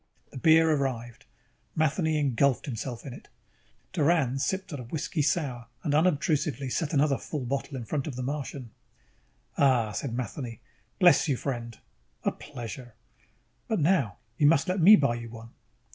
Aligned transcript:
_The 0.31 0.39
beer 0.39 0.67
arrived. 0.71 1.25
Matheny 1.75 2.17
engulfed 2.17 2.65
himself 2.65 3.05
in 3.05 3.13
it. 3.13 3.27
Doran 3.93 4.39
sipped 4.39 4.73
at 4.73 4.79
a 4.79 4.85
whiskey 4.85 5.21
sour 5.21 5.67
and 5.83 5.93
unobtrusively 5.93 6.71
set 6.71 6.91
another 6.91 7.19
full 7.19 7.45
bottle 7.45 7.77
in 7.77 7.85
front 7.85 8.07
of 8.07 8.15
the 8.15 8.23
Martian. 8.23 8.71
"Ahhh!" 9.59 9.91
said 9.93 10.15
Matheny. 10.17 10.59
"Bless 10.97 11.27
you, 11.27 11.35
my 11.35 11.41
friend." 11.41 11.77
"A 12.23 12.31
pleasure." 12.31 12.95
"But 13.67 13.79
now 13.79 14.17
you 14.39 14.47
must 14.47 14.67
let 14.67 14.79
me 14.81 14.95
buy 14.95 15.13
you 15.13 15.29
one." 15.29 15.49